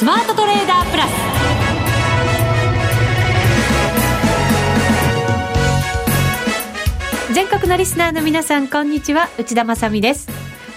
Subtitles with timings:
[0.00, 1.06] スマートトレーダープラ
[7.28, 7.34] ス。
[7.34, 9.28] 全国のリスナーの皆さんこんにちは。
[9.36, 10.26] 内田まさです。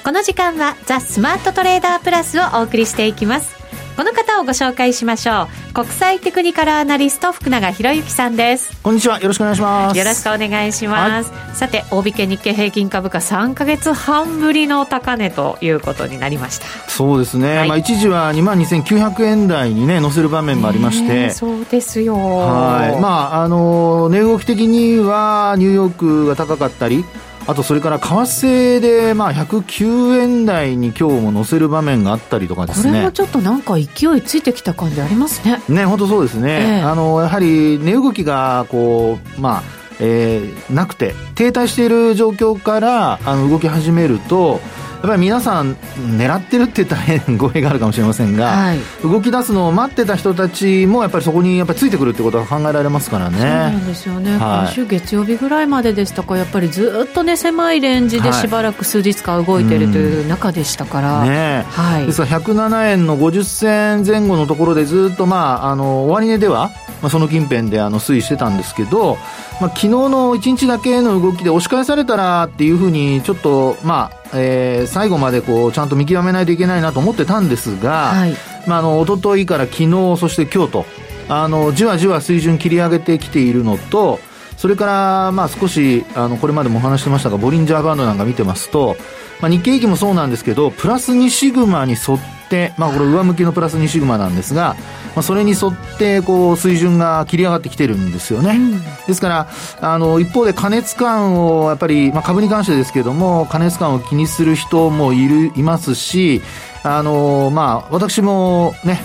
[0.04, 3.63] この時間はザ・スマートトレーダープラスをお送りしていきます。
[3.96, 5.74] この方をご紹介しましょう。
[5.74, 8.82] 国際テクニカルアナリスト福永博之さんです。
[8.82, 9.20] こんにちは。
[9.20, 9.98] よろしくお願いします。
[10.00, 16.66] よろしくお願いします、はい、さて大引け日経平均株価3か月半ぶりの高値ということになりました。
[16.90, 22.16] そうですね、はい、まあ一時は2万2900円台にね乗せる場面もありまして、そうですよ。
[22.16, 23.00] はい。
[23.00, 27.06] まああの値動き的にはニューヨークが高かったり
[27.46, 32.92] あとそれから為替でまあ109円台に今日も乗せる場面があったりとかですね。
[32.92, 35.62] これもちょっとなんか勢いついてきた感じありますね。
[35.68, 39.64] ね本当そうですね、えー、あのやはり値動きがこうまあ
[40.00, 44.60] えー、なくて停滞している状況からあの動き始めると
[44.93, 45.74] っぱり皆さん
[46.18, 53.38] 狙ってるって言ったら変語弊があるかもしれませんが、はい、動き出すのを待ってた人たちもやっぱりそこにやっぱりついてくるってことが考えられますからね。
[53.38, 69.18] そうなんですよね、はい、今週月曜日ぐらいまででしたかやっぱりずっとね狭いレンジでしばらく数日間動いてるという中でしたから、はい、ねはい、ですから107円の50銭前後のところでずっとまああの終値ではまあ、その近辺であの推移してたんですけど、
[69.60, 78.36] まあ、昨日の1日だけの動きで押し返されたらっていうふうにちょっとまあえー、最後までこうちゃんと見極めないといけないなと思ってたんですが、はい、
[78.68, 80.86] まあ、あの一昨日から昨日そして今日と
[81.30, 84.20] あのじわじわ水準切り上げてきているのと
[84.58, 88.96] それからまあ少しあのこれまでもお話してましたがボリンジャーバンドなんか見てますと、
[89.42, 92.43] まあ、日経平均もそうなんですけどプラス2シグマに沿って、
[92.78, 94.76] まあ、これ上向きのプラス2シグマなんですが
[95.16, 99.48] まあ、それに沿ってこう水準が切り上がってきてるんですよね、うん、ですから
[99.82, 106.42] あの一方で過熱感をやっぱり、まあ、株に関してですけども過熱感を気にする人もいるいますし
[106.84, 109.02] あのまあ私もね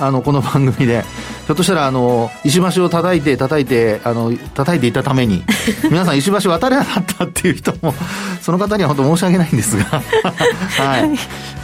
[0.00, 1.04] あのこの番組で。
[1.46, 5.42] ひょっとしたらあの石橋を叩いて叩いてあの叩いていたために。
[5.90, 7.92] 皆さん石橋渡れなかったっていう人も
[8.40, 9.84] その方には本当申し訳ないんですが。
[10.78, 11.10] はい、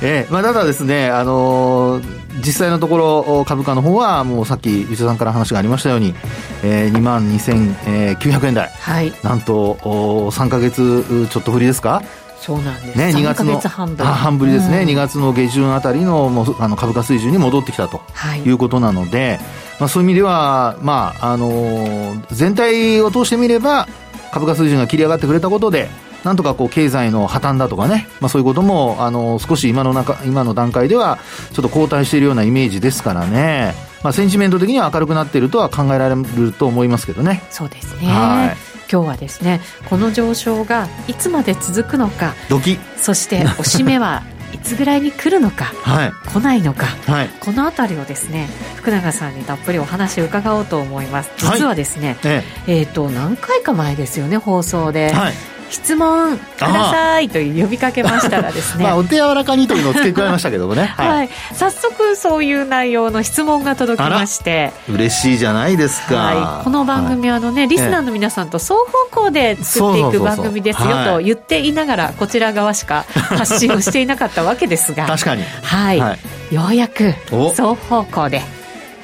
[0.03, 2.01] えー、まあ、ただですねあの
[2.45, 6.15] 実際のところ株価の方はもうさっき内田さんから話がありましたように、
[6.65, 12.03] えー、2万2900円台、はい、なんと3か月ちょっとぶりですか？
[12.41, 12.99] そうなんです。
[12.99, 14.53] ね、2月の半ぶり。
[14.53, 18.01] ですね、うん、2月の下旬あたりのもあの株価水準に戻ってきたと
[18.45, 18.51] い。
[18.51, 19.39] うことなので、はい、
[19.81, 23.89] まあ、そういう意味では、まああのー、全体を通してみれば
[24.33, 25.89] 株価水準が切り上がってくれたことで
[26.25, 31.19] なんとかこう経済の破綻だとかね、まあ、そういうこともあの少し今の中今の段階では
[31.53, 37.43] ちょっと後退しているようなイメージですからね、まあ、センチメント的には明るくなっているとは考えられると思いますけどね。
[37.51, 38.09] そうですね。
[38.09, 42.35] はい今日はですねこの上昇がいつまで続くのか
[42.97, 51.31] そしておしめはいつぐらいに来るのか、はい、来ないのか、はい、この辺りをですね福永さんにたっぷりお話を伺おうと思います。
[51.37, 52.45] 実はですね、はい、え。
[52.69, 55.35] えー、と何回か前ですよね放送で、はい
[55.71, 58.85] 質問くださいと呼びかけましたらですね。
[58.85, 64.73] まあお手柔らかにというのを付け加えましたけどもね、 はい、はい、早速そういう内容の質問が届きまして。
[64.89, 75.07] 嬉しいじゃないですか、はい、この番組はあのね、リスナーの皆さんと双方向で作っていく番組ですよと言っていながらこちら側しか発信をしていなかったわけですが。
[75.09, 75.45] 確かに。
[75.63, 76.17] はい、は
[76.51, 77.15] い、ようやく
[77.51, 78.43] 双方向で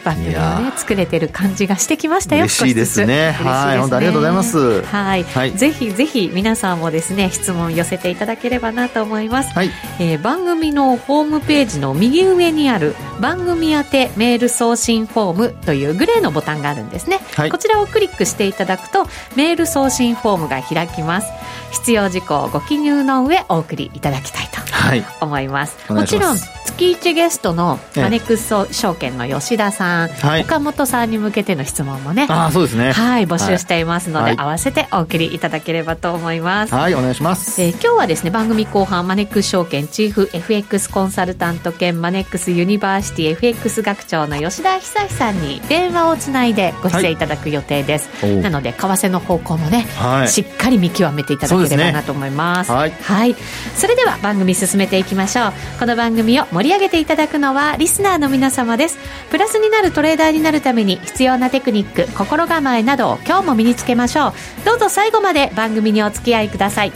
[0.04, 3.32] 番組をね作れてる感じがしてきましたよ嬉しいですね。
[3.32, 4.82] はい本当ありがとうございます。
[4.82, 9.70] はい、はい、ぜひぜひ皆さんもですね質問寄せていただければなと思います、はい。
[9.98, 19.04] えー、番組のホームページの右上にある番組宛てメール送信フォームというグレーのボタンがあるんですね、はい、こちらをクリックしていただくと
[19.36, 21.28] メール送信フォームが開きます。
[21.72, 32.92] 必要事項をご記入の上お送りいただきたいと思います、はい、もちろん月1ゲストのマネックス証券の吉田さん、はい、岡本さんに向けての質問もねあそうですね。
[32.92, 36.74] はい募集していますので、はい、合わせてお送りいただければと思います。
[36.74, 53.36] はいお願いします、えー、今日はですね番組後半マネックス証券チーフ FX コンサルタント兼マネックスユニバーシティ FX 学長の吉田恒さんに電話をつないでご出演いただく予定です、はい、なので為替の方向もね、はい、しっかり見極めていただければなと思います、ね、はい、はい、
[53.76, 55.52] それでは番組進めていきましょう。
[55.78, 58.98] この番組を盛り上げていただくのはリスナーの皆様です。
[59.30, 64.32] プラスになるトレーダーになるために必要なテクニック心構えなどを今日も身につけましょう。
[64.64, 66.92] どうぞ最後まで番組にお付き合いください。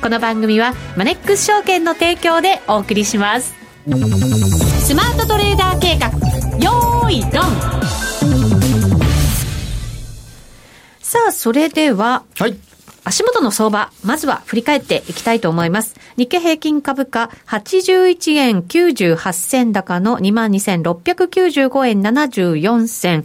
[0.00, 3.54] この番組はマネックス証券の提供でお送りします。
[3.88, 3.90] ス
[4.98, 6.08] マートトレーダー計画
[6.58, 7.42] よーいドン
[10.98, 12.56] さあそれでは、はい、
[13.04, 15.94] 足元の相場、まずは振り返っていきたいと思います。
[16.16, 23.24] 日経平均株価81円98銭高の22,695円74銭。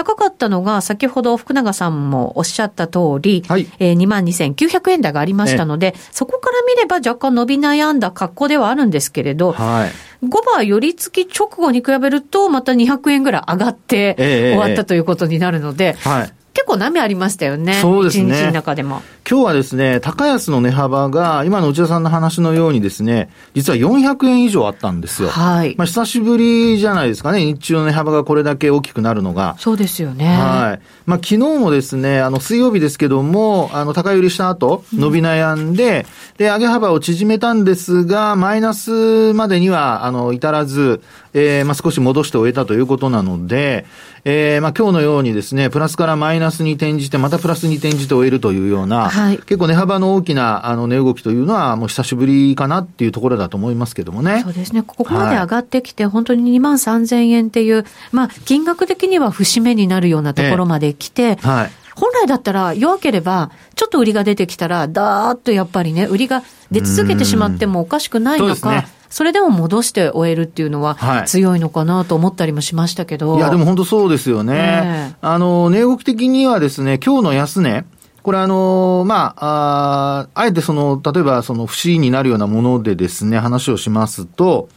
[0.00, 9.88] 高かったのが、先ほど福永さんもおっしゃった通り、はいえー、22,900円台がありましたので、そこから見れば若干伸び悩んだ格好ではあるんですけれど、は
[10.22, 17.74] い、5番寄り付き直後に比べると、また200円ぐらい上がって終わったということになるので、はい結構波ありましたよね。
[17.74, 18.34] そうですね。
[18.34, 19.02] 一日の中でも。
[19.30, 25.28] 今日はですね、高安の値幅が、今の内田さんの話のようにですね、実は400円以上あったんですよ。
[25.28, 25.76] はい。
[25.76, 29.54] まあ、久しぶりじゃないですかね、日中の値幅がこれだけ大きくなるのが。
[29.60, 30.26] そうですよね。
[30.26, 30.80] はい。
[31.06, 41.02] まあ、昨日もですね、あの、水曜日ですけども、あの、高売りした後、伸び悩んで、うん、で、上げ幅を縮めたんですが、マイナスまでには、あの、至らず、
[41.34, 43.86] えー、まあ、少し戻して終えたということなので、
[44.24, 54.42] えー、まあ、今日のようにですね、プラスからマイナスに転じて、またプラスに転じて終えるというような、はい、結構値幅の大きな、あの、値動きというのは、もう久しぶりかなっていうところだと思いますけどもね。
[54.42, 54.82] そうですね。
[54.82, 61.70] ここまで上がってきて、はい、本当に2万3000円っていう、まあ、金額的には節目になるようなところまで来て、えー、はい。
[61.96, 73.32] 本来だったら弱ければ、ちょっと売りが出てきたら、だーっとやっぱりね、売りが出続けてしまってもおかしくないのか、それでも戻して終えるっていうのは強いのかなと思ったりもしましたけど。
[73.32, 75.14] はい、いや、でも本当そうですよね。
[75.20, 77.84] あの、値動き的にはですね、今日の安値、
[78.22, 84.68] これあの、まあ、ああえてその、例えばその不思議になるようなものでですね、話をしますと、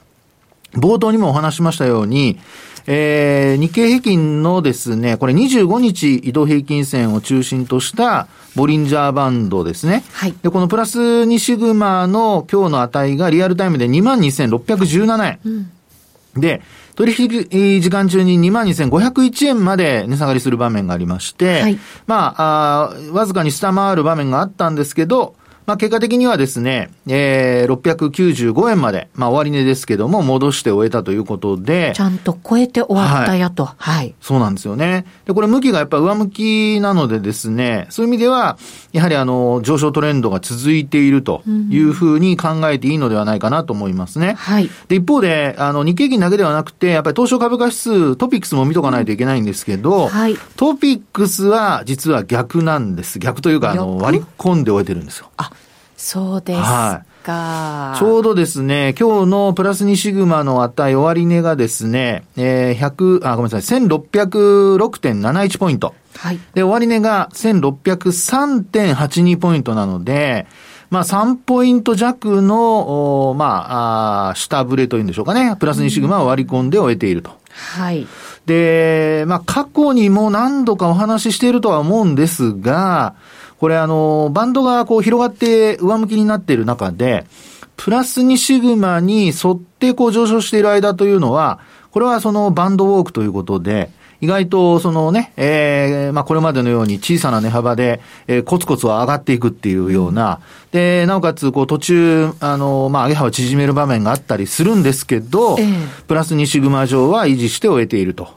[0.73, 2.39] 冒頭にもお話しましたように、
[2.85, 10.03] えー、日経平均のですね、これ25日移動平均線を中心としたボリンジャーバンドですね。
[10.11, 10.33] はい。
[10.41, 15.39] で、このプラス2シグマの今日の値がリアルタイムで22,617円。
[15.45, 15.49] う
[16.39, 16.61] ん、で、
[16.95, 31.93] 取引時間中に22,501円まで値下がりする場面がありまして、はい、まああ、わずかに下回る場面があったんですけど、まあ、結果的にはですね、えー、695円まで、まあ、終値ですけども、戻して終えたということで。
[31.95, 33.65] ちゃんと超えて終わったやと。
[33.65, 33.93] はい。
[33.93, 35.05] はい、そうなんですよね。
[35.25, 38.57] で、これ向きがやっぱ上向きなのでですね、そういう意味では、
[38.91, 44.33] やはりあの、上昇トレンドが続いているというふうに考えていいのではないかなと思いますね。
[44.33, 44.69] はい。
[44.87, 50.35] で、一方で、あの、日経金だけではなくて、やっぱり東証株価指数、トピックスも見とかないといけないんですけど、はい。
[50.57, 53.19] トピックスは実は逆なんです。
[53.19, 55.29] 逆というか、あの、割り込んで終えてるんですよ。
[55.37, 55.51] あ、
[56.03, 57.05] そうですか。
[57.31, 65.95] はい、ちょうどですね、今日のプラス2シグマの値、終値がですね、えー、100、あ、ごめんなさい、1606.71ポイント。
[66.17, 66.39] はい。
[66.55, 70.45] で、終値が1603.82ポイントなので、
[70.89, 75.55] まあ、3ポイント弱の、おまああ、下振れというんでしょうかね。
[75.55, 77.31] プラス2シグマを割り込んで終えていると。
[77.77, 78.05] はい。
[78.45, 83.15] で、まあ、過去にも何度かお話ししているとは思うんですが、
[83.63, 87.25] これあの、バンドがこう広がって上向きになっている中で、
[87.77, 91.61] プラス2シグマに沿ってこう上昇している間というのは、
[91.91, 93.89] これはそのバンドウォークということで、
[94.19, 100.41] 意外とそのね、えー、まあこれまでのように小さな値幅で、えー、コツコツは上がっていくっていうような、
[100.73, 108.27] で、なおかつこう途中、あの、まあ上げ幅縮める場面があったりするんですけど、えー、プラス2シグマ上は維持して終えていると。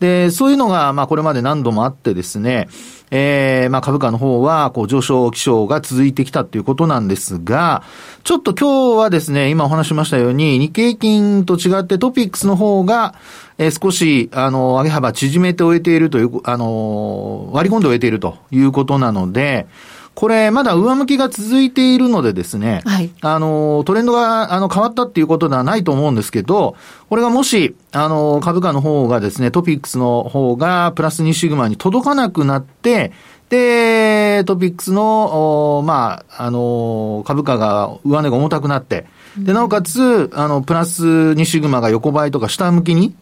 [0.00, 2.66] で、そういうのが、まあこれまで何度もあってですね、
[3.14, 7.82] えー、まあ株価の方は、こう上昇気象が続いてきたということなんですが、
[8.24, 13.14] ちょっと今日はですね、今お話しましたように、日経金と違ってトピックスの方が、
[13.58, 19.66] え、少し、あの、上げ幅縮めて終えているという、あの、割り込んで終えているということなので、
[20.14, 26.76] これ、まだ上向きが続いているのでですね、はい、あの、トレンドが、あの、変わったっていうことではないと思うんですけど、
[27.08, 33.12] これがもし、あの、株価の方がですね、トピックスの方がプラス2シグマに届かなくなって、
[33.48, 43.14] で、トピックスの、まあ、あの、株価が、上値が重たくなって、で、なおかつ、あの、プラス2シグマが横ばいとか下向きに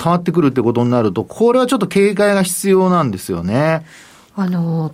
[0.00, 3.84] 変わってくるってことになると、これはちょっと警戒が必要なんですよね。
[4.34, 4.92] あの、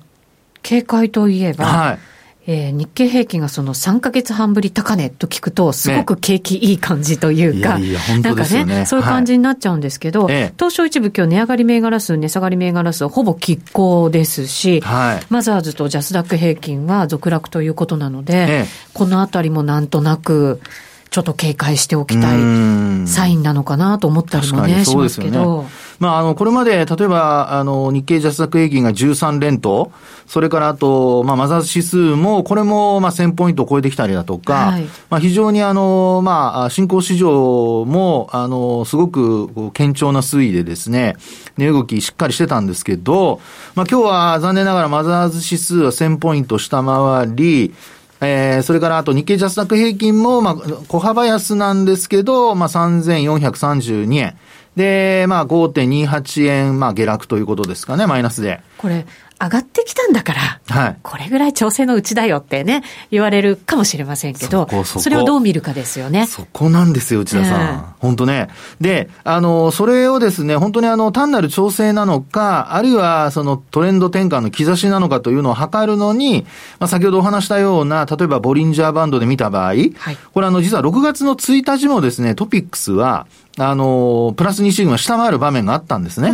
[0.68, 1.98] 警戒といえば、はい、
[2.46, 20.60] えー、日経平均がその3か月半ぶり高値と聞くと、すごく景気いい感じというか、ね、いやいやなんかね、そういう感じになっちゃうんですけど、はい、東証一部今日値上がり銘柄数、値下がり銘柄数、ほぼ拮抗ですし、はい、マザーズとジャスダック平均は続落ということなので、このあたりもなんとなく、
[21.08, 25.64] ちょっと警戒しておきたいサインなのかなと思ったりもね、しますけど。
[25.98, 29.90] まあ、あの、これまで、例えば、あの、日経ジャスダック平均が13連投、
[30.26, 41.16] それからあと、まあ、マザーズ指数も、これも、まあ、1000ポイントを超えてきたりだとか、はい、まあ、非常にあの、まあ、新興市場も、あの、すごく、堅調な推移でですね、
[41.56, 43.40] 値動きしっかりしてたんですけど、
[43.74, 47.74] まあ、今日は残念ながらマザーズ指数は1000ポイント下回り、
[48.20, 50.56] えー、それからあと日経ジャスダック平均も、まあ、
[50.88, 54.36] 小幅安なんですけど、まあ、3432円。
[54.78, 58.60] で、まあ、5.28円、まあ、下落ということですかね、マイナスで。
[58.78, 59.06] これ、
[59.40, 66.26] 上がってきたんだから、はい、これぐらい調整のうちだよってね、言われるかもしれませんけど、そこそこそれをどう見るかですよね。
[66.26, 67.60] そこなんですよ、内田さん。
[67.60, 68.48] えー、本当ね。
[68.80, 76.46] で、あの、それをですね、本当にあの、単なる調整なのか、あるいはそのトレンド転換の兆しなのかというのを測るのに、
[76.78, 79.94] まあ、先ほどお話したような、例えばボリンジャーバンドで見た場合、はい、
[80.32, 83.26] これあの、実は6月の1日もですね、トピックスは、
[83.58, 86.32] あの、プラス2シグマ下回る場面があったんですね。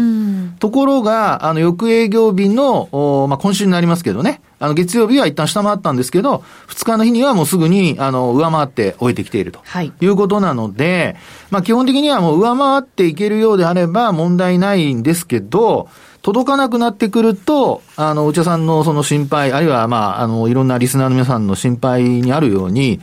[0.59, 9.61] ところが、あの、翌営業日の、おまあ、今週になりますけどね、あの、月曜日は一旦下回ったんですけど、2日の日にはもうすぐに、あの、上回って終えてきていると。
[9.65, 9.93] はい。
[10.01, 11.17] いうことなので、
[11.51, 15.89] まあ、基本的にはもう上回っていけるようであれば問題ないんですけど、
[16.25, 22.99] 届かなくなってくると、あの、内田さんのその心配、あるいは、まあ、あの、いろんなリスナーの皆さんの心配にあるように、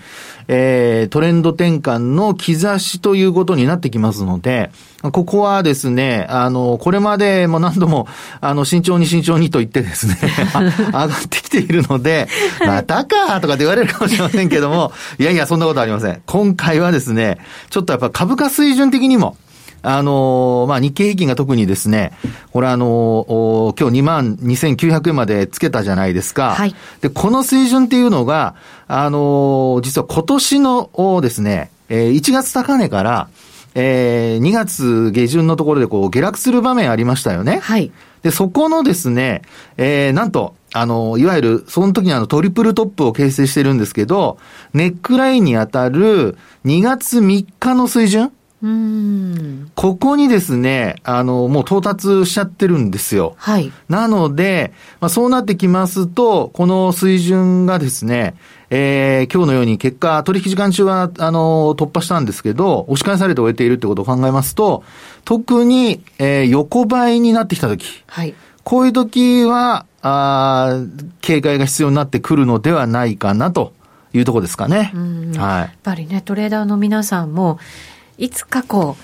[0.47, 4.71] えー、トレンド転換の兆しということになってきますので、
[5.11, 8.07] ここはですね、あの、これまでも何度も、
[8.39, 10.17] あの、慎重に慎重にと言ってですね、
[10.91, 12.27] 上がってきているので、
[12.65, 16.21] またかとかって言われるかもしれませんけども、いやいや、そんなことありません。
[16.25, 17.37] 今回はですね、
[17.69, 19.37] ちょっとやっぱ株価水準的にも、
[19.83, 22.13] あのー、まあ、日経平均が特にですね、
[22.51, 26.53] これあのー、今日2万2900円までつけたじゃないですか。
[26.53, 26.75] はい。
[27.01, 28.55] で、この水準っていうのが、
[28.87, 33.29] あのー、実は今年のですね、えー、1月高値から、
[33.73, 37.59] えー、2月下旬のところでこう下落する場面ありましたよね。
[37.61, 37.91] はい。
[38.23, 39.41] で、そこのですね、
[39.77, 44.37] えー、なんと、あの、いわゆる、その時にあのトリプルトップを形成してるんですけど、
[44.73, 48.31] ネックラインに当たる2月3日の水準
[48.63, 53.33] うんここにですね、あの、もう到達しちゃってるんですよ。
[53.37, 53.71] はい。
[53.89, 58.35] なので、まあ、そうなってきますと、この水準がですね、
[58.69, 64.83] えー、今日のように結果、取引時間中は、あの、突破したんですけど、押し返されて終えているってことを考えますと、
[65.25, 68.03] 特に、えー、横ばいになってきたとき。
[68.07, 68.35] はい。
[68.63, 70.83] こういうときは、あ
[71.21, 73.73] 警戒が必要になってくるのではないかなと
[74.13, 74.91] いうところですかね。
[75.37, 75.61] はい。
[75.61, 77.59] やっぱりね、トレーダーの皆さんも、
[78.21, 78.95] いつかこ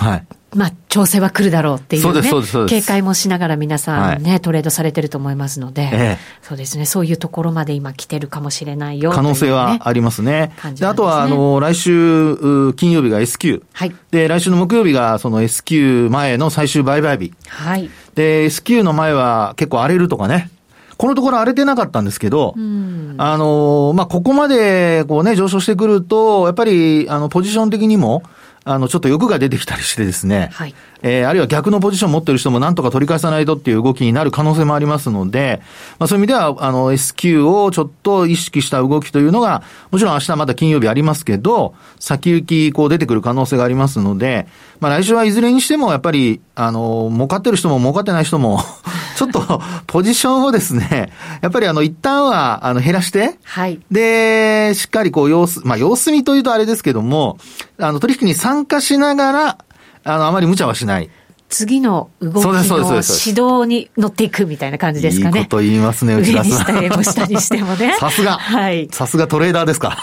[0.00, 0.26] う、はい。
[0.54, 10.52] まあ、調整は来るだろうっていうね、う警戒もしながら皆さんね、はい、トレードされてると思いますので、ええ、そうですね、そういうところまで今来てるかもしれないよ、ね、可能性はありますね。
[10.78, 13.96] ねあとは、あの、来週、金曜日が S q はい。
[14.12, 17.32] で、来週の木曜日がその S q 前の最終売買日。
[17.48, 17.90] はい。
[18.14, 20.50] で、S q の前は結構荒れるとかね。
[20.96, 28.22] このところ荒れてなかったんですけど、あの、まあ、ここまで、こうね、上昇してくると、やっぱり、あの、ポジション的にも、
[28.64, 30.74] あの、ちょっと欲が出てきたりしてですね、はい、
[31.06, 35.60] えー、あるいは逆のポジションを持ってる人もなんとか取り返さないとっていう動きになる可能性もありますので、
[35.98, 44.46] まあそういう意味では、あの、S q をちょっと意識した動きというのが、もちろん明日また金曜日ありますけど、先行きこう出てくる可能性がありますので、
[44.80, 48.62] まあ来週はいずれにしてもやっぱり、あの、儲かってる人も儲かってない人も
[49.18, 53.78] ちょっと、ポジションをですね、やっぱりあの、一旦は、あの、減らして、はい。
[53.90, 57.36] で、しっかりこう、様子、まあ、様子見というとあれですけども、
[57.78, 59.58] あの、取引に参加しながら、
[60.04, 61.10] あの、あまり無茶はしない。
[61.48, 65.40] 次の動きの指導に乗っていくみたいな感じですかね。
[65.40, 66.76] いいこと言いますね、内田さん。
[66.76, 67.94] 上にしても下にしてもね。
[67.98, 68.32] さすが。
[68.32, 68.88] はい。
[68.90, 69.98] さすがトレーダーですか。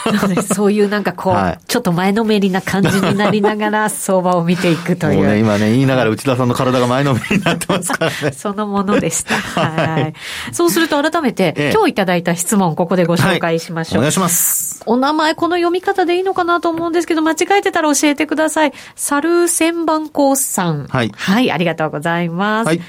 [0.53, 5.17] そういうなんかこう、はい、ちょっと前のめりな感じになりながら相場を見ていくという。
[5.17, 8.31] もうね、今ね、言いながら内田さんの体が前のめりになってますからね。
[8.31, 9.35] そのものでした。
[9.35, 10.13] はい。
[10.53, 13.99] そうすると改めて、ええ、今日いただいた質問、ここでご紹介しましょう。
[13.99, 14.83] はい、お願いします。
[14.85, 18.73] お名前、この読み方でいいのかなと思うんですけど、間違えてたら教えてください。
[18.95, 20.87] サルー千番コースさん。
[20.87, 21.11] はい。
[21.31, 22.67] はい、ありがとうございます。
[22.67, 22.81] はい、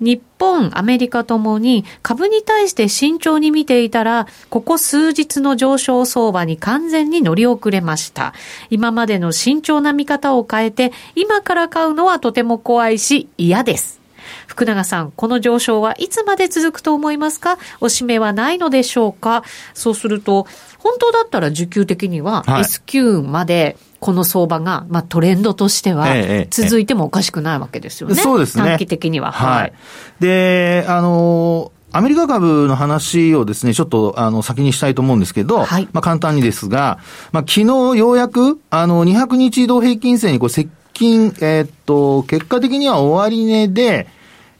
[0.00, 8.34] 日本、アメリカともに株に対して慎重に見ていたら、ここ数日の上昇相場に完全に乗り遅れました。
[8.70, 13.98] 今までの慎重な見方を変えて、今から買うのはとても怖いし嫌です。
[14.46, 17.58] 福永さん、この上昇はいつまで続くと思いますか？
[17.80, 19.42] おしめはないのでしょうか？
[19.72, 20.46] そうすると、
[20.78, 26.06] 本当だったら需給的には S q までこの相場が、まあ、トレンドとしては
[26.50, 28.14] 続いてもおかしくないわけですよね。
[28.14, 28.64] そうですね。
[28.64, 29.32] 短期的には。
[29.32, 29.72] はい。
[30.20, 36.98] で、あのアメリカ株の話をですね、ちょっと、あの、先にしたいと思うんですけど、はい、まあ、簡単にですが、
[37.32, 37.64] まあ、昨日
[37.98, 44.06] ようやく、あの、200日移動平均線にこう接近、えー、っと、結果的には終値で、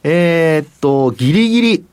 [0.03, 1.85] えー、っと、ギリギリ、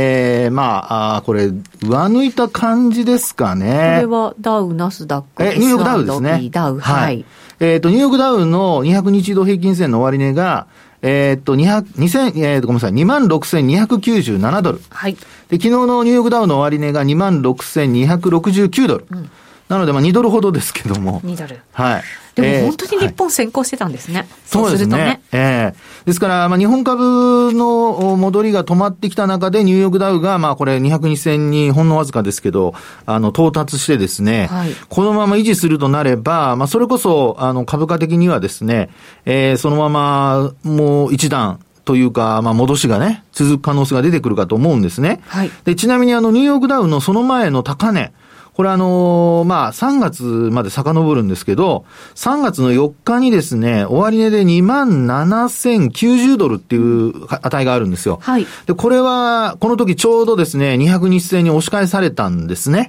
[0.00, 3.96] ええー、まあ、あこれ、上抜いた感じですかね。
[3.96, 6.48] これはダウ、ナスダック、え、ニューヨークダウですね。
[6.52, 7.24] ダウ、はい。
[7.58, 10.68] えっ、ー、と、ニューヨークダウの200日移動平均線の終値が、
[11.02, 14.80] えー、っと、200、2000、えー、ごめんなさい、26,297ドル。
[14.88, 15.14] はい。
[15.14, 19.06] で、昨日のニューヨークダウの終値が26,269ドル。
[19.10, 19.30] うん
[19.68, 21.20] なので、まあ、2ドルほどですけども。
[21.22, 21.60] 2ドル。
[21.72, 22.02] はい。
[22.34, 24.18] でも本当に日本先行してたんですね。
[24.18, 24.96] はい、そうですね。
[24.96, 32.74] ねええー、ですから、まあ、日本株の戻りが止まってきた中で、ニューヨークダウが、まあ、これ202銭にほんのわずかですけど、
[33.06, 38.90] あの、到達してですね、はい、このまま維持するとなれば、まあ、それこそ、あの、株価的にはですね、
[39.24, 45.22] えー、そのまま、もう一段、というか、まあ、戻しがね、続く可能性が出てくるかと思うんですね。
[45.26, 45.50] はい。
[45.64, 48.12] で、ちなみにあの、ニューヨークダウのその前の高値、
[48.58, 51.84] これあのー、まあ、3月まで遡るんですけど、
[52.16, 58.18] 3月の4日にですね、終値で2万7090ドルっていう値があるんですよ。
[58.20, 58.48] はい。
[58.66, 62.88] で、これは、この時ちょうどですね、200日線に押し返されたんですね。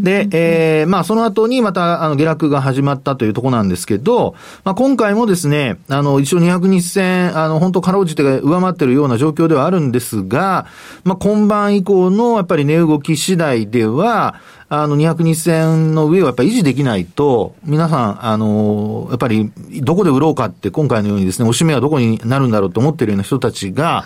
[0.00, 10.64] で、えー、まあ、その後にまた、あの、下落が始まったというところなんですけど、まあ、今回もですね、あの、一応200日線、あの、本当かろうじて上回ってるような状況ではあるんですが、
[11.04, 14.36] まあ、今晩以降のやっぱり値動き次第では、
[14.70, 24.04] あの、200日線の上をやっぱり維持できないと、皆さん、あの、やっぱり、どこで売ろうかって、今回のようにですね、おしめはどこになるんだろうと思ってるような人たちが、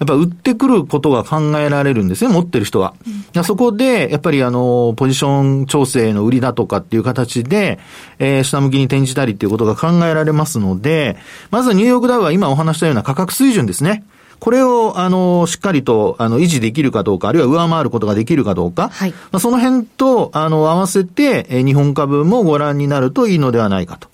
[0.00, 2.94] やっぱ売ってくることが考えられるんですね、持ってる人は。
[3.36, 7.78] うん、そこで、やっぱりあの、ポジション調整の売りだとかっていう形で、
[8.18, 11.18] えー、下向きに転じたりっていうことが考えられますので、
[11.52, 14.02] まずニューヨークダウは今お話したような価格水準ですね。
[14.40, 18.88] これを、あの、しっかりと、あの、維持できるかどうか、あるいは上回ることができるかどうか。
[18.88, 19.10] はい。
[19.10, 24.08] まあ、その辺と、あの、合わせて、え日本株もご覧になるといいのではないかと。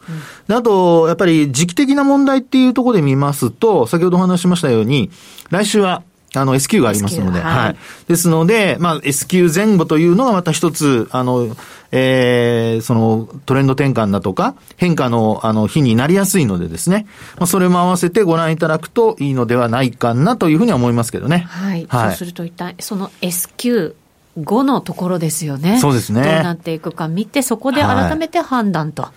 [0.48, 5.10] うん、あと、やっぱり時期的な問題っていうところで見ますと、先ほどお話ししましたように、
[5.50, 6.02] 来週は、
[6.38, 7.76] あの、S q がありますので、はい、はい。
[8.08, 11.56] ですので、まあ、S q 前後というのがまた一つ、あの、
[11.92, 21.46] えー、そのトレンド転換だとか、変化のあの日になりやすいのでですね、まあ、それも合わせてご覧いただくといいのではないかなというふうには思いますけどね。
[21.48, 21.86] はい。
[21.88, 23.94] はい、そうすると一体、その S q
[24.38, 25.78] 5のところですよね。
[25.80, 26.22] そうですね。
[26.22, 29.02] どうなっていくか見て、そこで改めて判断と。
[29.02, 29.12] はい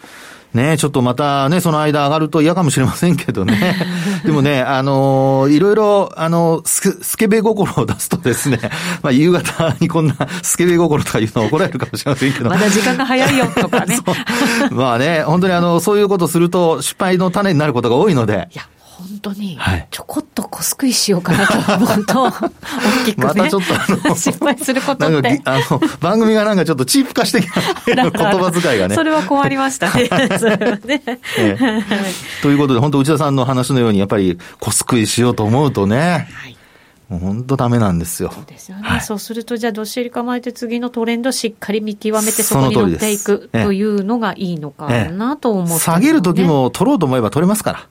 [0.54, 3.76] ね、ちょっとまたね、その間上がると嫌かもしれませんけどね。
[4.26, 8.60] でもね、あのー、いろいろ、あの、ススケベ心を出すとですね、
[9.04, 12.50] まあ、夕方にこんなスケベ心とか言うの怒られるかもしれませんけど。
[12.50, 14.00] まだ時間が早いよとかね。
[14.72, 18.50] まあね、本当にあの、そういうことすると失敗の種になることが多いので。
[18.52, 18.64] いや
[19.00, 19.58] 本当に、
[19.92, 22.32] ちょこっと小すくいしようかなと思うと、 大
[23.06, 25.42] きくね、またちょっとあの、失敗することって。
[25.46, 28.96] あの、番組がなんかちょっとチープ化してきた 言葉遣いがね。
[28.96, 30.10] それは困りましたね。
[30.38, 31.02] それはね、
[32.42, 36.60] ということで、本当内田さんの話のように、やっぱり小すくいしようと思うとね、はい
[37.10, 38.32] もう本当ダメなんですよ。
[38.32, 38.84] そうですよね。
[38.84, 47.88] はい、そうすると、じゃあ、どっしり構えて次のトレンドしっかり見極めて、そこに乗っていくというのがいいのかなと思って、ね、下げる時も取ろうと思えば取れますから。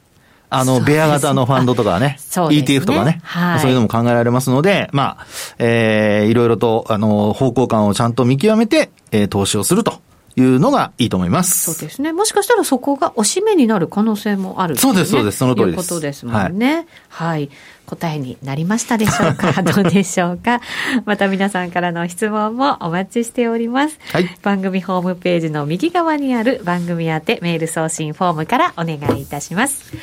[0.50, 2.16] あの、ベア型のファンドとかね、
[2.48, 2.56] ね。
[2.56, 5.26] ETF とかね、はい、そういうのも考えられますので、まあ、
[5.58, 10.00] えー、いろいろと、あの、方向感をちゃんと見極めて、えー、投資をすると。
[10.38, 11.72] いうのがいいと思います。
[11.72, 12.12] そうですね。
[12.12, 15.38] もしかしたらそこがおしめになる可能性もある、ね、そうです、そうです。
[15.38, 15.74] その通りです。
[15.76, 16.86] いうことですもんね。
[17.08, 17.50] はい、はい
[17.88, 19.62] 答えになりましたでしょうか？
[19.64, 20.60] どうでしょうか？
[21.06, 29.94] また皆さんからの質問もお待ちしております、はい、番組ホームページの右側にある番組宛てメール送信フォームからお願いいたします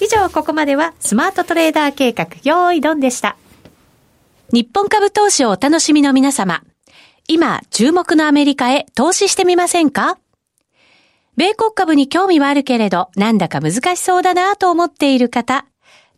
[0.00, 3.36] 以上ここまではスマートトレーダー計画用意ドンでした
[4.52, 6.62] 日本株投資をお楽しみの皆様
[7.28, 10.18] 今注目のアメリカへ投資してみませんか？
[11.36, 15.64] 米国株に興味はあるけれど、なんだか難しそうだなと思っている方、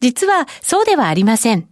[0.00, 1.68] 実はそうではありません。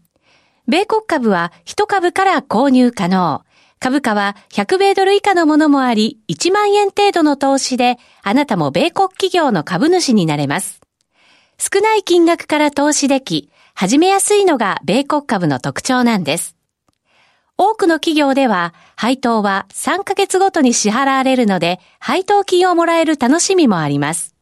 [0.68, 3.42] 米国株は1株から購入可能。
[3.80, 10.80] 株価は100米ドル以下のものもあり、1万円程度の投資で、あなたも米国企業の株主になれます。
[11.58, 16.56] 少ない金額から投資でき、始めやすいのが米国株の特徴なんです。
[17.62, 24.34] 多くの企業では、配当は3ヶ月ごとに支払われるので、配当金をもらえる楽しみもあります。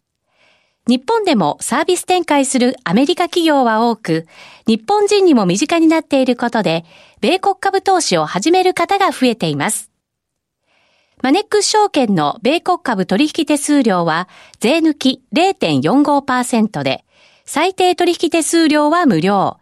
[0.87, 4.29] 日本でもサービス展開するアメリカ企業は多く、
[4.69, 6.85] 日本人にも身近になっていることで、
[7.21, 9.91] 米国株投資を始める方が増えています。
[11.21, 14.29] マネックス証券の米国株取引手数料は
[14.61, 17.05] 税抜き0.45%で、
[17.45, 19.57] 最低取引手数料は無料。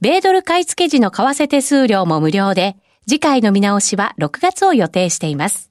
[0.00, 2.74] 米ドル買い付け時の為替手数料も無料で、
[3.08, 5.70] 次回の見直しは6月を予定しています。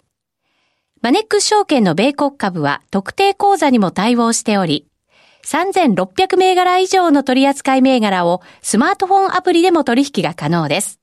[1.01, 4.87] マネックス証券の米国株は特定口座にも対応しており、
[5.43, 10.99] 3600銘柄以上の取扱銘柄をスマートフォンアプリでも取引が可能です。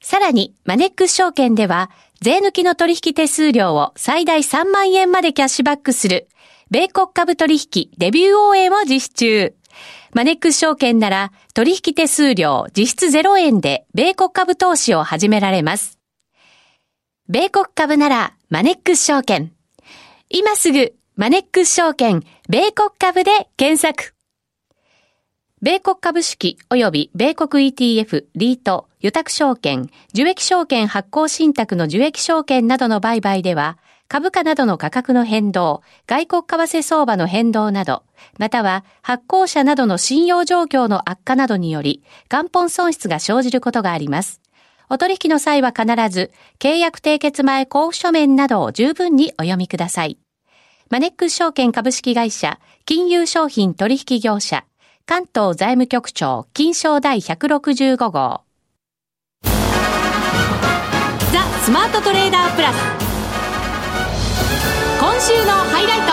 [0.00, 1.90] さらに、マネックス証券では、
[2.22, 6.28] 税抜きの取引手数料を最大3万円までキャッシュバックする、
[6.70, 9.54] 米国株取引デビュー応援を実施中。
[10.12, 15.98] マネックス証券なら取引手数料実質0円で米国株投資を始められます。
[17.28, 19.52] 米国株ならマネックス証券。
[20.28, 24.14] 今すぐマネックス証券米国株で検索。
[25.62, 33.76] 米国株式及び米国 ETF、リート、予託証券、受益証券発行信託の受益証券などの売買では、
[34.12, 38.02] 株価などの価格の変動、外国為替相場の変動など、
[38.40, 44.40] または発行者などの信用状況の悪化などにより、元本損失が生じることがあります。
[44.88, 50.18] お取引の際は必ず、契約締結前交付書面などを十分にお読みください。
[50.90, 54.64] マネックス証券株式会社、金融商品取引業者、
[55.06, 58.40] 関東財務局長、金商第165号。
[59.44, 63.19] ザ・スマートトレーダープラス。
[65.00, 66.12] 今週のハイライト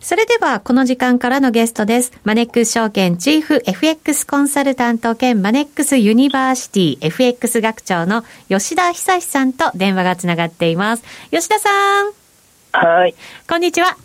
[0.00, 2.12] それでは、この時間からのゲストです。
[2.24, 11.04] マネックス証券チーフ FX コンサルタント兼マネックスユニバーシティ FX 学長の吉田恒さんと電話がつながっています。
[11.30, 12.12] 吉田さん。
[12.72, 13.14] はい。
[13.48, 13.96] こんにちは。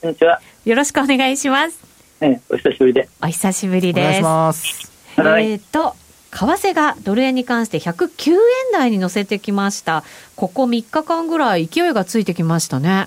[0.00, 0.40] こんにちは。
[0.64, 1.80] よろしくお願いします。
[2.20, 3.08] ええ、お久しぶりで。
[3.20, 4.00] お久しぶりです。
[4.00, 4.92] お願いします。
[5.16, 5.96] えっ、と、
[6.32, 8.38] 為替がドル円に関して109円
[8.72, 10.02] 台に乗せてきました。
[10.34, 13.06] ここ3日間ぐらい勢いがついてきましたね。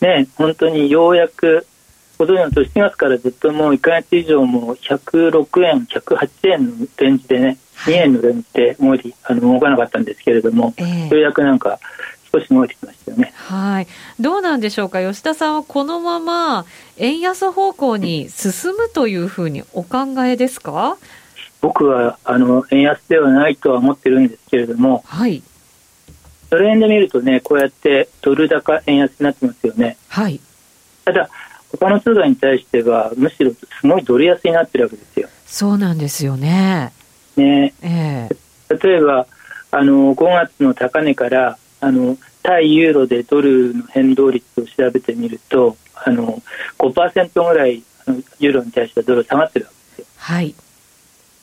[0.00, 1.66] ね本当にようやく、
[2.18, 11.78] ご存知のと7月からずっともう1か月以上も106円、108円のレンジでね、2円のレンジでもりあの動かなかったんですけれども、えー、ようやくなんか
[12.30, 13.32] 少し動いてきましたよね。
[13.36, 13.86] はい。
[14.20, 15.00] どうなんでしょうか？
[15.00, 16.66] 吉田さんはこのまま
[16.98, 20.98] 円安方向に進むというふうにお考えですか？
[21.60, 25.42] 僕はあの円安ではないとは思ってるんですけれども、はい、
[26.50, 29.96] ドル円で見るとね、こうやってドル高円安になってますよね。
[30.08, 30.40] はい、
[31.04, 31.30] ただ、
[31.70, 35.28] 他の通貨に対しては、むしろすごいドル安になってるわけですよ。
[35.46, 36.92] そうなんですよね。
[37.36, 39.26] ねえー、例えば
[39.70, 46.42] あの、5月の高値からあの対ユーロでドルの変動率を調べてみると、あの
[46.78, 47.84] 5%ぐらい
[48.38, 50.14] ユーロに対してはドル下がってるわけですよ。
[50.16, 50.54] はい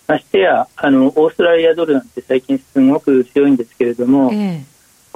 [0.07, 4.63] ましてやあのオーストラリアドルなんて最近すごく強いんですけれども、え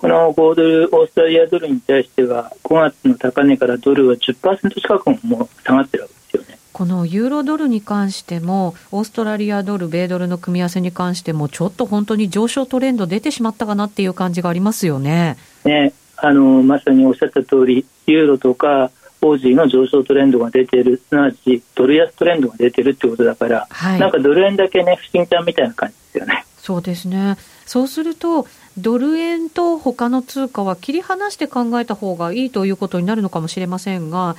[0.01, 6.59] この5ドルオーストラリアドルに対しては5月の高値からドルは10%近くも下がってるわけですよね。
[6.73, 15.37] このユーロドルに関しても、オーストラリアドル、米ドルの組み合わせに関しても、ちょっと本当に上昇トレンド出てしまったかなっていう感じがありますよね。
[15.65, 18.89] ねあのまさにおっしゃった通り、ユーロとか
[19.21, 26.45] オージーの上昇トレンドが出ているすなわちドル安トレンドが出てるってことだから、はい、なんかドル円だけね不審ちゃんみたいな感じですよね。
[26.57, 34.35] そうですねそうするとドル円と他の通貨は切り離して考えた方がいいということになるのかもしれませんが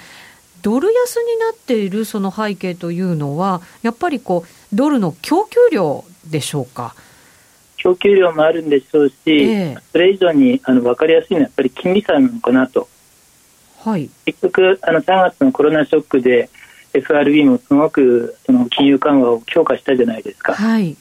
[0.63, 6.95] ドル安になっているその背景というのはやっぱりこうドルの供給量でしょうか？
[7.77, 12.89] 供給量もあるんでしょうし、えー、それ以上にあの分かりやすいのはやっぱり金利差なのかなと
[13.85, 16.49] はい、結局あの3月のコロナショックで
[16.95, 20.97] FRB もすごくその金融緩和を強化したじゃないですか、はい、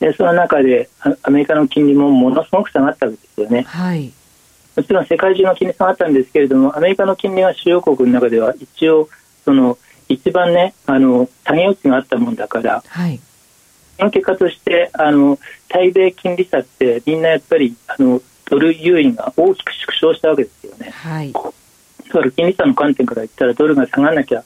[0.00, 0.88] でその中で
[1.22, 4.12] アメリカの金利もものすごく下がったわけですよね、はい、
[4.76, 9.08] もちろん世界中の金利下がったんですけれどもアメリカの金利は主要国の中では一応
[9.44, 9.76] その
[10.08, 13.20] 一番ねあの下げ落ちがあったもんだから、はい、
[13.98, 20.90] その結果としてあの対米金利差ってみんなやっぱりあのドル優位が大きく縮小したわけですよね。
[20.90, 21.32] はい
[22.30, 24.44] 金利差の観点から言ったらドルが下がらなきゃ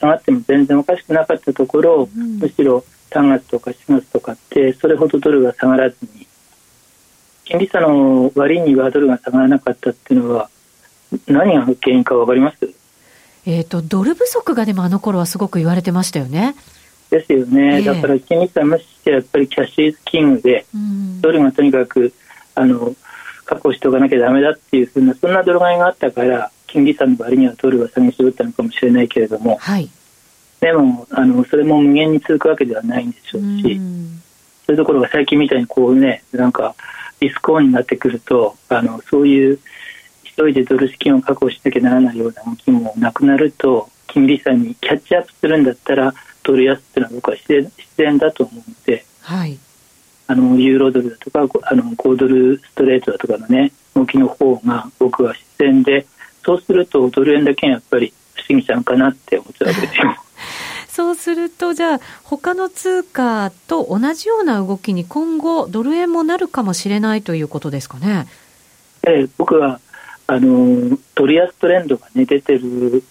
[0.00, 6.26] 下がっても全然おかしくなかったところ、うん、むしろ3月とか4月とかってそれほどドルが下がらずに
[7.44, 10.50] 金利差の割にはドルが下がらなかったっていうのは
[11.26, 12.58] 何が原因か分かります？
[13.46, 16.56] えーと、ドル不足がでもあの頃はすごく言われてましたよね。
[17.10, 22.12] ですよね、えー、だから金利差無視してやっぱりキャッシュイズキングで、うん、ドルがとにかく
[22.56, 22.96] あの
[23.44, 29.90] 確保しておかなきゃだめだっていうふうなそんなドル買いがあったから金利差の割にはドルは下げ絞ったのかもしれないけれども、はい、
[30.60, 33.80] でもあのそれも無限に続くわけではないんでしょうし
[34.66, 36.74] そういうところが最近みたいにこうねなんか
[37.20, 39.60] リスクオンになってくるとあのそういう
[40.36, 49.58] 急いでドル資金を確保しなきゃならないような動きもなくなると金利差にキャッチアップするんだったらドル安っていうのは僕は自然自然だと思うので、はい、
[50.26, 56.06] あのユーロドルだとかあの5ドルストレートだとかのね動きの方が僕は自然で
[56.46, 60.16] そうするとドル円だけやっぱり不思議ちゃんかなって思っちゃうわけですよ。
[60.88, 68.26] そうすると、じゃあ、他の通貨と同じような動きに今後、ドル円もなるかもしれないということですかね？
[69.06, 69.80] ええ、僕は
[70.26, 73.02] あのドル安トレンドが、ね、出てる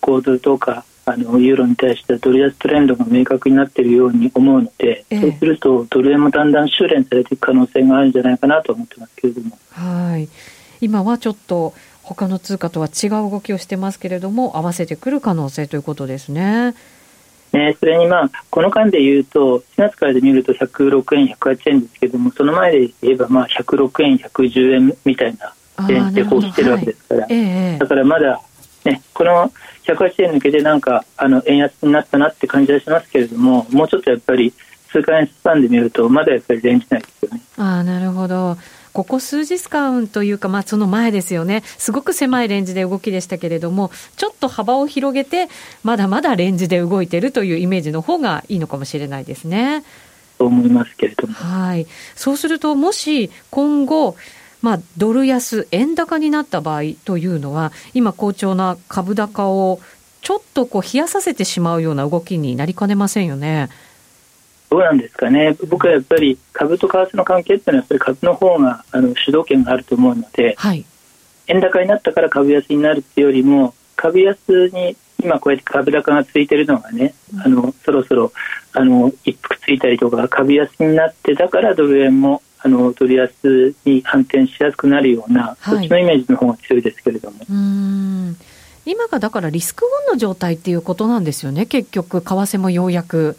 [0.00, 9.58] 構図とかあのユーロに対してはドル安トレンドが明確になっているように思うので、えそうするとドル円もだんだん修練されていく可能性があるんじゃないかなと思ってますけれども。
[9.70, 10.28] はい
[10.80, 11.72] 今はちょっと
[12.04, 16.74] 他の通貨とは違う動きをしてますけれども合わせてくる可能性ということですね。
[17.52, 25.54] ね、それに、まあ、この間で言うと、4月からで見ると106円、108円ですけども、その前で言えば、まあ、106円、110円みたいな
[25.88, 28.42] レンジでこう来てるわけですから、はいえだからまだ、
[28.84, 29.52] ね、この
[29.86, 34.52] 108円抜けて、なんかあの円安になったなって感じはしますけれども、もうちょっとやっぱり、
[34.88, 37.40] 数か月スパンで見ると、まだやっぱりレンジ内ですよね。
[37.56, 38.56] あなるほど
[38.94, 45.48] ここ数日間というか、まあ、その前ですよね、すごく狭いレンジで動きでしたけれども、ちょっと幅を広げて、
[45.82, 49.82] まだまだレンジで動いてるというイメージの方がいいのかもしれないですね。
[50.38, 51.34] と思いますけれども。
[51.34, 51.88] はい。
[52.14, 54.16] そうすると、もし今後、
[54.62, 59.80] まあ、ドル安、円高になった場合というのは、今好調な株高を
[60.22, 63.68] ちょっとこう冷やさせてしまうような動きになりかねませんよね。
[64.70, 70.84] どうなんですかね、僕はやっぱり株と為替の関係っていうのは、やっぱり株の方があの主導権があると思うので、はい、
[71.46, 78.32] 円高になったから株安になるっていうよりも、株安に今こうやって株高がついてるのがね、うん、あのそろそろ
[78.72, 87.36] あの一服ついたりとか、株安になって、だからドル円もあのドル安に反転しやすくなるような、はい、そっちのイメージの方が強いですけれども。
[87.48, 88.36] うん。
[88.86, 93.36] 今がだからリスクオンの状態っていうことなんですよね、結局、為替もようやく。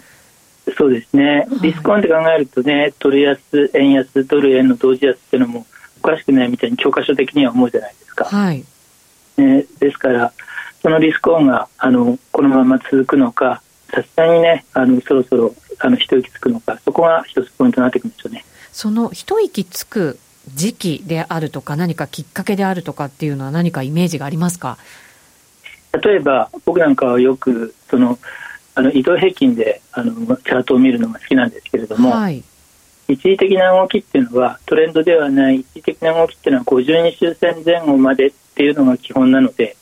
[0.78, 5.66] そうですね、リスクオンって考えるとね、ドル安、円安、ドル円の同時安っていうのも
[6.02, 8.26] おかしくないみたいに教科書的には思うじゃないですか。
[8.26, 8.64] はい
[9.38, 10.34] ね、ですから、
[10.82, 18.46] そのリスクオンがあのこのまま続くのか、さすがにね、あのそろそろあの一息つくのか、そこが一つポイントになってくるんですよね。
[18.72, 20.18] その一息つく
[20.54, 24.78] 時期であるとか、何かきっかけであるとかっていうのは、何かイメージがありますか？
[26.04, 28.20] 例えば、僕なんかはよく、その
[28.76, 32.44] あの移動平均であのチャートを見るのが好きなんですけれども、はい、
[33.08, 35.60] 一時的な動きっていうのはトレンドではない。
[35.60, 39.76] 一時的な動きっていうのは52週線前後までっていうのが基本なので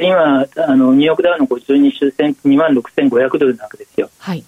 [0.00, 4.44] 今あのニューヨークダウの52週線2万6500ドルなわけですよ、はい、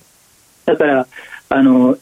[0.64, 1.06] だから
[1.48, 1.96] あの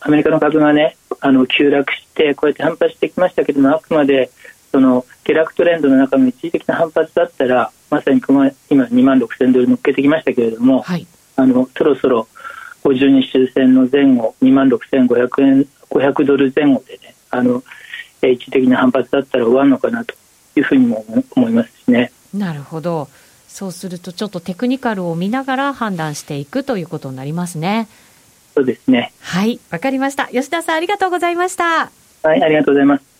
[0.00, 4.30] アメリカの株がねあの急落してこうやって反発してきましたけどもあくまで
[4.72, 11.06] その下落トレンドの中の一時的な反発だったらまさに今2万6000ドル乗っけてきましたけれども、はい、
[11.36, 12.26] あのそろそろ
[12.84, 17.62] 52周線の前後2万6500円500ドル前後でねあの
[18.22, 20.14] 一時的な反発だったら終わるのかなと
[20.56, 21.04] いうふうにも
[21.36, 22.12] 思いますしね。
[22.32, 23.08] なるほど
[23.48, 27.88] そうするとちょっとテクニカルを見ながら判断していくということになりますね。
[28.54, 29.12] そうですね。
[29.20, 30.28] はい、わかりました。
[30.28, 31.90] 吉田さんありがとうございました。
[32.22, 33.11] はい、ありがとうございます。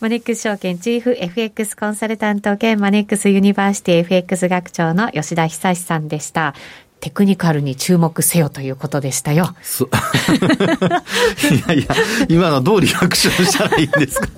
[0.00, 6.54] マネックス証券チーフ FX コンサルタント兼マネックスユニバーシティ FX 学長の吉田恒さんでした。
[7.00, 9.54] テクニカルに注目せよということでしたよ。
[11.50, 11.86] いやいや、
[12.28, 14.28] 今のどうリアクションしたらいいんですか？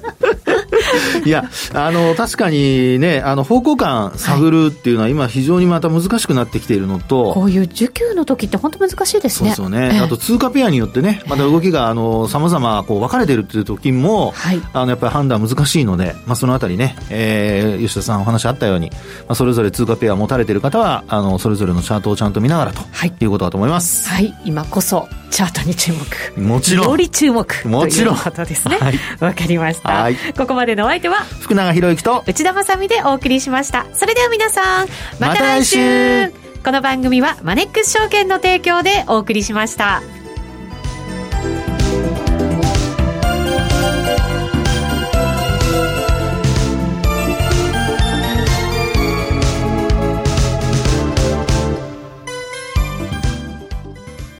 [1.28, 9.54] いや、あの、確かにね、あの、方向感探るっていうのは今非常にまた難しくなってきているのと、はい、こういう需給の時って本当難しいですね。
[9.54, 9.94] そうですよね。
[9.94, 18.96] ええ、あと通貨ペアによってね、また動きが、あの、様々こう分かれてるっていう時も、はい、あの、やっぱり判断難しいので、まあ、そのあたりね、えー、吉田さんお話あったように、ま
[19.30, 24.08] あ、それぞれ通貨ペア持たれている方は、あの、それぞれのチャートをちゃんと見ながらと、はい、いうことだと思います。
[24.08, 26.40] はい、今こそ、チャートに注目。
[26.40, 26.90] もちろん。
[26.90, 27.68] より注目。
[27.68, 28.16] もちろん。
[28.16, 28.76] ということですね。
[28.78, 28.94] はい。
[29.20, 29.88] わかりました。
[30.02, 30.16] はい。
[30.36, 34.88] ここまでのお相手は、福永博之と内田まさみでお送りしましたそれでは皆さん
[35.18, 36.30] また来週,、
[36.64, 40.02] この番組はマネックス証券の提供でお送りしました